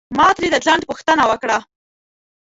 ما 0.17 0.27
ترې 0.35 0.47
د 0.53 0.55
ځنډ 0.65 0.81
پوښتنه 0.89 1.23
وکړه. 1.31 1.57